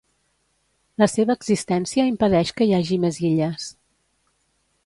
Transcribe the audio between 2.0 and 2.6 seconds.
impedeix